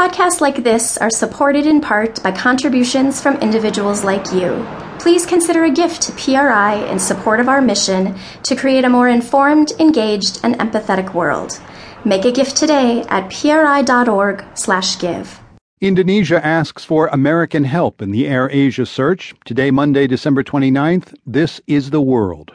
Podcasts 0.00 0.40
like 0.40 0.64
this 0.64 0.96
are 0.96 1.10
supported 1.10 1.66
in 1.66 1.82
part 1.82 2.22
by 2.22 2.32
contributions 2.32 3.20
from 3.20 3.36
individuals 3.42 4.02
like 4.02 4.32
you. 4.32 4.66
Please 4.98 5.26
consider 5.26 5.64
a 5.64 5.70
gift 5.70 6.00
to 6.00 6.10
PRI 6.12 6.76
in 6.90 6.98
support 6.98 7.38
of 7.38 7.50
our 7.50 7.60
mission 7.60 8.18
to 8.44 8.56
create 8.56 8.86
a 8.86 8.88
more 8.88 9.10
informed, 9.10 9.72
engaged, 9.78 10.40
and 10.42 10.58
empathetic 10.58 11.12
world. 11.12 11.60
Make 12.06 12.24
a 12.24 12.32
gift 12.32 12.56
today 12.56 13.04
at 13.10 13.28
pri.org/give. 13.28 15.40
Indonesia 15.82 16.46
asks 16.46 16.82
for 16.82 17.08
American 17.08 17.64
help 17.64 18.00
in 18.00 18.10
the 18.10 18.26
Air 18.26 18.48
Asia 18.50 18.86
search. 18.86 19.34
Today, 19.44 19.70
Monday, 19.70 20.06
December 20.06 20.42
29th, 20.42 21.12
this 21.26 21.60
is 21.66 21.90
the 21.90 22.00
world. 22.00 22.52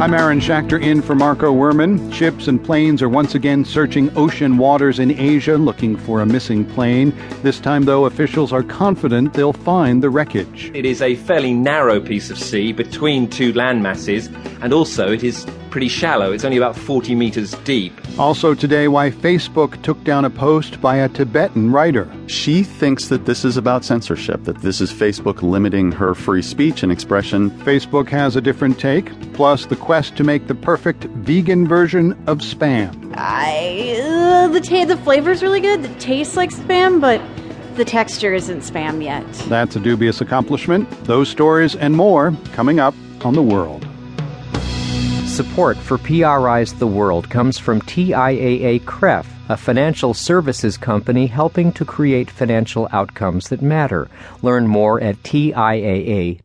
I'm 0.00 0.14
Aaron 0.14 0.40
Schachter 0.40 0.80
in 0.82 1.02
for 1.02 1.14
Marco 1.14 1.52
Werman. 1.52 2.10
Ships 2.10 2.48
and 2.48 2.64
planes 2.64 3.02
are 3.02 3.08
once 3.10 3.34
again 3.34 3.66
searching 3.66 4.10
ocean 4.16 4.56
waters 4.56 4.98
in 4.98 5.10
Asia 5.10 5.58
looking 5.58 5.94
for 5.94 6.22
a 6.22 6.26
missing 6.26 6.64
plane. 6.64 7.12
This 7.42 7.60
time, 7.60 7.82
though, 7.82 8.06
officials 8.06 8.50
are 8.50 8.62
confident 8.62 9.34
they'll 9.34 9.52
find 9.52 10.02
the 10.02 10.08
wreckage. 10.08 10.70
It 10.72 10.86
is 10.86 11.02
a 11.02 11.16
fairly 11.16 11.52
narrow 11.52 12.00
piece 12.00 12.30
of 12.30 12.38
sea 12.38 12.72
between 12.72 13.28
two 13.28 13.52
land 13.52 13.82
masses, 13.82 14.28
and 14.62 14.72
also 14.72 15.12
it 15.12 15.22
is 15.22 15.46
pretty 15.70 15.88
shallow. 15.88 16.32
It's 16.32 16.44
only 16.44 16.56
about 16.56 16.76
40 16.76 17.14
meters 17.14 17.52
deep. 17.64 17.92
Also 18.18 18.54
today, 18.54 18.88
why 18.88 19.10
Facebook 19.10 19.80
took 19.82 20.02
down 20.04 20.24
a 20.24 20.30
post 20.30 20.80
by 20.80 20.96
a 20.96 21.08
Tibetan 21.08 21.72
writer. 21.72 22.10
She 22.26 22.62
thinks 22.62 23.08
that 23.08 23.26
this 23.26 23.44
is 23.44 23.56
about 23.56 23.84
censorship, 23.84 24.44
that 24.44 24.60
this 24.62 24.80
is 24.80 24.92
Facebook 24.92 25.42
limiting 25.42 25.92
her 25.92 26.14
free 26.14 26.42
speech 26.42 26.82
and 26.82 26.90
expression. 26.90 27.50
Facebook 27.62 28.08
has 28.08 28.36
a 28.36 28.40
different 28.40 28.78
take, 28.78 29.32
plus 29.32 29.66
the 29.66 29.76
quest 29.76 30.16
to 30.16 30.24
make 30.24 30.46
the 30.48 30.54
perfect 30.54 31.04
vegan 31.04 31.66
version 31.66 32.12
of 32.26 32.38
spam. 32.38 33.14
I 33.16 34.00
uh, 34.02 34.48
the 34.48 34.60
ta- 34.60 34.84
the 34.84 34.96
flavor's 34.98 35.42
really 35.42 35.60
good. 35.60 35.84
It 35.84 36.00
tastes 36.00 36.36
like 36.36 36.50
spam, 36.50 37.00
but 37.00 37.20
the 37.76 37.84
texture 37.84 38.34
isn't 38.34 38.60
spam 38.60 39.02
yet. 39.02 39.24
That's 39.48 39.76
a 39.76 39.80
dubious 39.80 40.20
accomplishment. 40.20 40.90
Those 41.04 41.28
stories 41.28 41.76
and 41.76 41.94
more 41.94 42.34
coming 42.52 42.80
up 42.80 42.94
on 43.24 43.34
the 43.34 43.42
world. 43.42 43.86
Support 45.40 45.78
for 45.78 45.96
PRI's 45.96 46.74
The 46.74 46.86
World 46.86 47.30
comes 47.30 47.58
from 47.58 47.80
TIAA 47.80 48.84
CREF, 48.84 49.26
a 49.48 49.56
financial 49.56 50.12
services 50.12 50.76
company 50.76 51.26
helping 51.26 51.72
to 51.72 51.84
create 51.86 52.30
financial 52.30 52.90
outcomes 52.92 53.48
that 53.48 53.62
matter. 53.62 54.10
Learn 54.42 54.66
more 54.66 55.00
at 55.00 55.16
TIAA.org. 55.22 56.40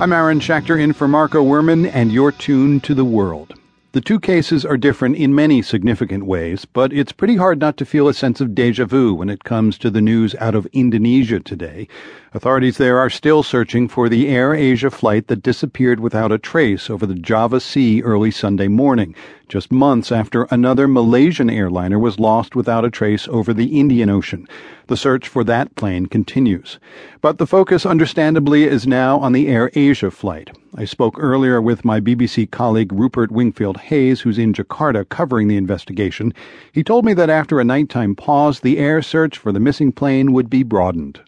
I'm 0.00 0.12
Aaron 0.12 0.40
Schachter 0.40 0.82
in 0.82 0.92
for 0.92 1.06
Marco 1.06 1.44
Werman, 1.44 1.88
and 1.94 2.10
you're 2.10 2.32
tuned 2.32 2.82
to 2.82 2.96
the 2.96 3.04
world. 3.04 3.54
The 3.92 4.00
two 4.00 4.20
cases 4.20 4.64
are 4.64 4.78
different 4.78 5.16
in 5.16 5.34
many 5.34 5.60
significant 5.60 6.24
ways, 6.24 6.64
but 6.64 6.94
it's 6.94 7.12
pretty 7.12 7.36
hard 7.36 7.60
not 7.60 7.76
to 7.76 7.84
feel 7.84 8.08
a 8.08 8.14
sense 8.14 8.40
of 8.40 8.54
deja 8.54 8.86
vu 8.86 9.12
when 9.12 9.28
it 9.28 9.44
comes 9.44 9.76
to 9.76 9.90
the 9.90 10.00
news 10.00 10.34
out 10.36 10.54
of 10.54 10.66
Indonesia 10.72 11.40
today. 11.40 11.88
Authorities 12.32 12.78
there 12.78 12.98
are 12.98 13.10
still 13.10 13.42
searching 13.42 13.88
for 13.88 14.08
the 14.08 14.28
Air 14.28 14.54
Asia 14.54 14.90
flight 14.90 15.26
that 15.26 15.42
disappeared 15.42 16.00
without 16.00 16.32
a 16.32 16.38
trace 16.38 16.88
over 16.88 17.04
the 17.04 17.14
Java 17.14 17.60
Sea 17.60 18.02
early 18.02 18.30
Sunday 18.30 18.66
morning, 18.66 19.14
just 19.46 19.70
months 19.70 20.10
after 20.10 20.44
another 20.44 20.88
Malaysian 20.88 21.50
airliner 21.50 21.98
was 21.98 22.18
lost 22.18 22.56
without 22.56 22.86
a 22.86 22.90
trace 22.90 23.28
over 23.28 23.52
the 23.52 23.78
Indian 23.78 24.08
Ocean. 24.08 24.48
The 24.86 24.96
search 24.96 25.28
for 25.28 25.44
that 25.44 25.74
plane 25.74 26.06
continues. 26.06 26.78
But 27.20 27.36
the 27.36 27.46
focus, 27.46 27.84
understandably, 27.84 28.64
is 28.64 28.86
now 28.86 29.18
on 29.20 29.32
the 29.32 29.48
Air 29.48 29.70
Asia 29.74 30.10
flight. 30.10 30.50
I 30.74 30.86
spoke 30.86 31.16
earlier 31.18 31.60
with 31.60 31.84
my 31.84 32.00
BBC 32.00 32.50
colleague 32.50 32.94
Rupert 32.94 33.30
Wingfield 33.30 33.76
Hayes, 33.76 34.22
who's 34.22 34.38
in 34.38 34.54
Jakarta 34.54 35.06
covering 35.06 35.48
the 35.48 35.58
investigation. 35.58 36.32
He 36.72 36.82
told 36.82 37.04
me 37.04 37.12
that 37.12 37.28
after 37.28 37.60
a 37.60 37.64
nighttime 37.64 38.16
pause, 38.16 38.60
the 38.60 38.78
air 38.78 39.02
search 39.02 39.36
for 39.36 39.52
the 39.52 39.60
missing 39.60 39.92
plane 39.92 40.32
would 40.32 40.48
be 40.48 40.62
broadened. 40.62 41.20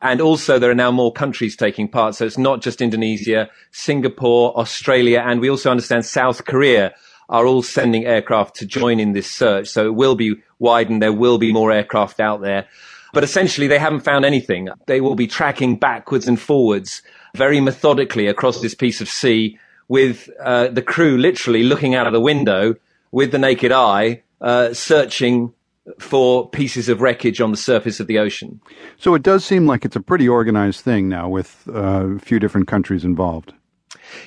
And 0.00 0.20
also 0.20 0.58
there 0.58 0.68
are 0.68 0.74
now 0.74 0.90
more 0.90 1.12
countries 1.12 1.56
taking 1.56 1.86
part. 1.86 2.16
So 2.16 2.26
it's 2.26 2.36
not 2.36 2.60
just 2.60 2.80
Indonesia, 2.80 3.48
Singapore, 3.70 4.58
Australia, 4.58 5.22
and 5.24 5.40
we 5.40 5.48
also 5.48 5.70
understand 5.70 6.04
South 6.04 6.44
Korea 6.44 6.92
are 7.28 7.46
all 7.46 7.62
sending 7.62 8.04
aircraft 8.04 8.56
to 8.56 8.66
join 8.66 8.98
in 8.98 9.12
this 9.12 9.30
search. 9.30 9.68
So 9.68 9.86
it 9.86 9.94
will 9.94 10.16
be 10.16 10.34
widened. 10.58 11.00
There 11.00 11.12
will 11.12 11.38
be 11.38 11.52
more 11.52 11.70
aircraft 11.70 12.18
out 12.18 12.40
there. 12.40 12.66
But 13.12 13.24
essentially 13.24 13.66
they 13.66 13.78
haven't 13.78 14.00
found 14.00 14.24
anything. 14.24 14.68
They 14.86 15.00
will 15.00 15.14
be 15.14 15.26
tracking 15.26 15.76
backwards 15.76 16.26
and 16.26 16.40
forwards 16.40 17.02
very 17.34 17.60
methodically 17.60 18.26
across 18.26 18.60
this 18.60 18.74
piece 18.74 19.00
of 19.00 19.08
sea 19.08 19.58
with 19.88 20.30
uh, 20.42 20.68
the 20.68 20.82
crew 20.82 21.18
literally 21.18 21.62
looking 21.62 21.94
out 21.94 22.06
of 22.06 22.12
the 22.12 22.20
window 22.20 22.74
with 23.10 23.30
the 23.30 23.38
naked 23.38 23.72
eye, 23.72 24.22
uh, 24.40 24.72
searching 24.72 25.52
for 25.98 26.48
pieces 26.48 26.88
of 26.88 27.00
wreckage 27.00 27.40
on 27.40 27.50
the 27.50 27.56
surface 27.56 28.00
of 28.00 28.06
the 28.06 28.18
ocean. 28.18 28.60
So 28.96 29.14
it 29.14 29.22
does 29.22 29.44
seem 29.44 29.66
like 29.66 29.84
it's 29.84 29.96
a 29.96 30.00
pretty 30.00 30.28
organized 30.28 30.80
thing 30.80 31.08
now 31.08 31.28
with 31.28 31.68
uh, 31.68 32.06
a 32.16 32.18
few 32.18 32.38
different 32.38 32.68
countries 32.68 33.04
involved. 33.04 33.52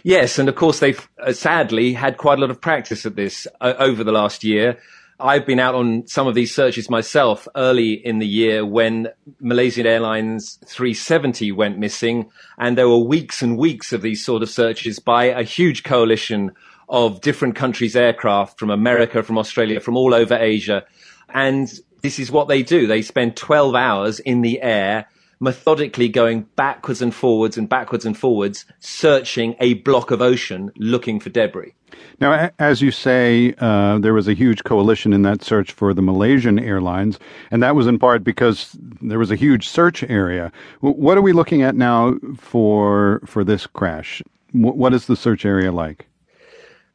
Yes, 0.04 0.38
and 0.38 0.50
of 0.50 0.56
course 0.56 0.80
they've 0.80 1.08
uh, 1.20 1.34
sadly 1.34 1.94
had 1.94 2.18
quite 2.18 2.38
a 2.38 2.42
lot 2.42 2.52
of 2.52 2.62
practice 2.62 3.06
at 3.06 3.16
this 3.16 3.48
uh, 3.62 3.74
over 3.80 4.04
the 4.04 4.12
last 4.12 4.44
year. 4.44 4.78
I've 5.20 5.46
been 5.46 5.60
out 5.60 5.76
on 5.76 6.06
some 6.08 6.28
of 6.28 6.36
these 6.36 6.54
searches 6.54 6.90
myself 6.90 7.48
early 7.56 7.94
in 7.94 8.20
the 8.20 8.28
year 8.28 8.66
when 8.66 9.10
Malaysian 9.40 9.86
Airlines 9.86 10.60
370 10.66 11.52
went 11.54 11.78
missing, 11.78 12.30
and 12.58 12.78
there 12.78 12.90
were 12.90 12.98
weeks 12.98 13.42
and 13.42 13.58
weeks 13.58 13.94
of 13.94 14.02
these 14.02 14.26
sort 14.26 14.44
of 14.44 14.50
searches 14.50 15.00
by 15.00 15.26
a 15.26 15.44
huge 15.44 15.84
coalition 15.84 16.52
of 16.90 17.22
different 17.22 17.56
countries' 17.56 17.96
aircraft 17.96 18.60
from 18.60 18.70
America, 18.70 19.24
from 19.24 19.38
Australia, 19.38 19.80
from 19.80 19.96
all 19.96 20.14
over 20.14 20.36
Asia 20.36 20.86
and 21.30 21.80
this 22.02 22.20
is 22.20 22.32
what 22.32 22.48
they 22.48 22.64
do. 22.64 22.88
They 22.88 23.02
spend 23.02 23.36
12 23.36 23.76
hours 23.76 24.20
in 24.20 24.42
the 24.42 24.62
air, 24.62 25.08
methodically 25.40 26.10
going 26.10 26.44
backwards 26.56 27.02
and 27.02 27.14
forwards 27.14 27.58
and 27.58 27.68
backwards 27.70 28.06
and 28.06 28.18
forwards, 28.18 28.66
searching 28.80 29.56
a 29.60 29.76
block 29.76 30.12
of 30.12 30.22
ocean 30.22 30.72
looking 30.78 31.20
for 31.20 31.30
debris. 31.30 31.74
Now, 32.20 32.50
as 32.60 32.82
you 32.82 32.92
say, 32.92 33.54
uh, 33.60 34.00
there 34.00 34.14
was 34.14 34.28
a 34.28 34.34
huge 34.34 34.64
coalition 34.64 35.14
in 35.14 35.22
that 35.24 35.44
search 35.44 35.72
for 35.72 35.94
the 35.94 36.02
Malaysian 36.02 36.60
airlines, 36.60 37.20
and 37.52 37.62
that 37.62 37.76
was 37.76 37.88
in 37.88 38.00
part 38.00 38.24
because 38.24 38.76
there 39.02 39.20
was 39.20 39.32
a 39.32 39.36
huge 39.36 39.68
search 39.68 40.04
area. 40.04 40.52
What 40.82 41.18
are 41.18 41.22
we 41.22 41.34
looking 41.34 41.62
at 41.62 41.76
now 41.76 42.16
for 42.38 43.22
for 43.26 43.44
this 43.44 43.68
crash? 43.68 44.22
What 44.54 44.94
is 44.94 45.08
the 45.08 45.16
search 45.16 45.46
area 45.46 45.72
like? 45.72 46.08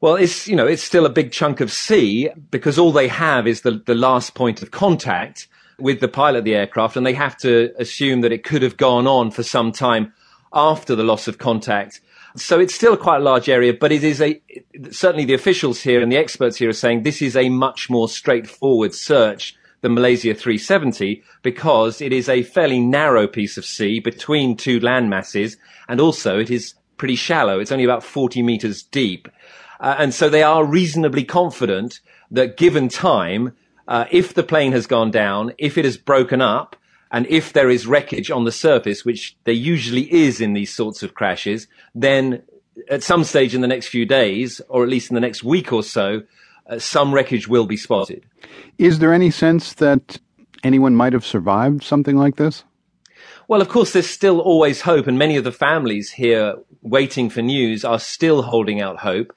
Well, 0.00 0.14
it's, 0.14 0.48
you 0.48 0.56
know, 0.56 0.66
it's 0.66 0.82
still 0.82 1.04
a 1.04 1.10
big 1.10 1.30
chunk 1.30 1.60
of 1.60 1.70
sea 1.70 2.30
because 2.50 2.78
all 2.78 2.90
they 2.90 3.08
have 3.08 3.46
is 3.46 3.60
the, 3.60 3.72
the 3.84 3.94
last 3.94 4.34
point 4.34 4.62
of 4.62 4.70
contact 4.70 5.46
with 5.80 6.00
the 6.00 6.08
pilot 6.08 6.38
of 6.38 6.44
the 6.44 6.54
aircraft 6.54 6.96
and 6.96 7.06
they 7.06 7.14
have 7.14 7.36
to 7.38 7.72
assume 7.78 8.20
that 8.20 8.32
it 8.32 8.44
could 8.44 8.62
have 8.62 8.76
gone 8.76 9.06
on 9.06 9.30
for 9.30 9.42
some 9.42 9.72
time 9.72 10.12
after 10.52 10.94
the 10.94 11.04
loss 11.04 11.28
of 11.28 11.38
contact. 11.38 12.00
So 12.36 12.60
it's 12.60 12.74
still 12.74 12.96
quite 12.96 13.18
a 13.18 13.24
large 13.24 13.48
area, 13.48 13.74
but 13.74 13.90
it 13.90 14.04
is 14.04 14.20
a, 14.20 14.40
certainly 14.90 15.24
the 15.24 15.34
officials 15.34 15.80
here 15.80 16.00
and 16.00 16.12
the 16.12 16.16
experts 16.16 16.56
here 16.56 16.68
are 16.68 16.74
saying 16.74 17.02
this 17.02 17.22
is 17.22 17.36
a 17.36 17.48
much 17.48 17.90
more 17.90 18.08
straightforward 18.08 18.94
search 18.94 19.56
than 19.80 19.94
Malaysia 19.94 20.34
370 20.34 21.22
because 21.42 22.00
it 22.00 22.12
is 22.12 22.28
a 22.28 22.42
fairly 22.42 22.80
narrow 22.80 23.26
piece 23.26 23.56
of 23.56 23.64
sea 23.64 23.98
between 23.98 24.56
two 24.56 24.78
land 24.80 25.10
masses 25.10 25.56
and 25.88 26.00
also 26.00 26.38
it 26.38 26.50
is 26.50 26.74
pretty 26.98 27.16
shallow. 27.16 27.58
It's 27.58 27.72
only 27.72 27.84
about 27.84 28.04
40 28.04 28.42
meters 28.42 28.82
deep. 28.82 29.28
Uh, 29.80 29.96
and 29.98 30.12
so 30.12 30.28
they 30.28 30.42
are 30.42 30.64
reasonably 30.64 31.24
confident 31.24 32.00
that 32.30 32.58
given 32.58 32.88
time, 32.88 33.56
uh, 33.90 34.06
if 34.10 34.34
the 34.34 34.44
plane 34.44 34.70
has 34.72 34.86
gone 34.86 35.10
down, 35.10 35.52
if 35.58 35.76
it 35.76 35.84
has 35.84 35.98
broken 35.98 36.40
up, 36.40 36.76
and 37.10 37.26
if 37.26 37.52
there 37.52 37.68
is 37.68 37.88
wreckage 37.88 38.30
on 38.30 38.44
the 38.44 38.52
surface, 38.52 39.04
which 39.04 39.36
there 39.44 39.52
usually 39.52 40.10
is 40.14 40.40
in 40.40 40.52
these 40.52 40.72
sorts 40.72 41.02
of 41.02 41.14
crashes, 41.14 41.66
then 41.92 42.40
at 42.88 43.02
some 43.02 43.24
stage 43.24 43.52
in 43.52 43.62
the 43.62 43.66
next 43.66 43.88
few 43.88 44.06
days, 44.06 44.60
or 44.68 44.84
at 44.84 44.88
least 44.88 45.10
in 45.10 45.16
the 45.16 45.20
next 45.20 45.42
week 45.42 45.72
or 45.72 45.82
so, 45.82 46.22
uh, 46.68 46.78
some 46.78 47.12
wreckage 47.12 47.48
will 47.48 47.66
be 47.66 47.76
spotted. 47.76 48.24
Is 48.78 49.00
there 49.00 49.12
any 49.12 49.32
sense 49.32 49.74
that 49.74 50.18
anyone 50.62 50.94
might 50.94 51.12
have 51.12 51.26
survived 51.26 51.82
something 51.82 52.16
like 52.16 52.36
this? 52.36 52.62
Well, 53.48 53.60
of 53.60 53.68
course, 53.68 53.92
there's 53.92 54.08
still 54.08 54.38
always 54.38 54.82
hope, 54.82 55.08
and 55.08 55.18
many 55.18 55.36
of 55.36 55.42
the 55.42 55.50
families 55.50 56.12
here 56.12 56.54
waiting 56.80 57.28
for 57.28 57.42
news 57.42 57.84
are 57.84 57.98
still 57.98 58.42
holding 58.42 58.80
out 58.80 58.98
hope. 59.00 59.34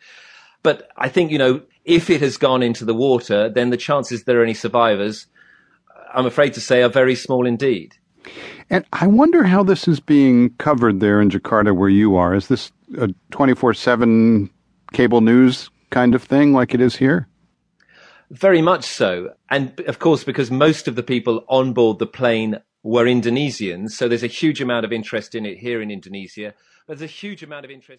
But 0.61 0.89
I 0.95 1.09
think, 1.09 1.31
you 1.31 1.39
know, 1.39 1.61
if 1.85 2.09
it 2.09 2.21
has 2.21 2.37
gone 2.37 2.63
into 2.63 2.85
the 2.85 2.93
water, 2.93 3.49
then 3.49 3.69
the 3.69 3.77
chances 3.77 4.23
there 4.23 4.39
are 4.39 4.43
any 4.43 4.53
survivors, 4.53 5.27
I'm 6.13 6.25
afraid 6.25 6.53
to 6.53 6.61
say, 6.61 6.83
are 6.83 6.89
very 6.89 7.15
small 7.15 7.45
indeed. 7.45 7.95
And 8.69 8.85
I 8.93 9.07
wonder 9.07 9.43
how 9.43 9.63
this 9.63 9.87
is 9.87 9.99
being 9.99 10.51
covered 10.51 10.99
there 10.99 11.19
in 11.19 11.29
Jakarta 11.29 11.75
where 11.75 11.89
you 11.89 12.15
are. 12.15 12.33
Is 12.33 12.47
this 12.47 12.71
a 12.97 13.09
24 13.31 13.73
7 13.73 14.49
cable 14.93 15.21
news 15.21 15.69
kind 15.89 16.15
of 16.15 16.23
thing 16.23 16.53
like 16.53 16.73
it 16.73 16.81
is 16.81 16.95
here? 16.95 17.27
Very 18.31 18.61
much 18.61 18.85
so. 18.85 19.33
And 19.49 19.79
of 19.81 19.99
course, 19.99 20.23
because 20.23 20.49
most 20.49 20.87
of 20.87 20.95
the 20.95 21.03
people 21.03 21.43
on 21.49 21.73
board 21.73 21.99
the 21.99 22.07
plane 22.07 22.59
were 22.81 23.05
Indonesians, 23.05 23.91
so 23.91 24.07
there's 24.07 24.23
a 24.23 24.27
huge 24.27 24.61
amount 24.61 24.85
of 24.85 24.93
interest 24.93 25.35
in 25.35 25.45
it 25.45 25.57
here 25.57 25.81
in 25.81 25.91
Indonesia. 25.91 26.53
There's 26.87 27.01
a 27.01 27.07
huge 27.07 27.43
amount 27.43 27.65
of 27.65 27.71
interest. 27.71 27.91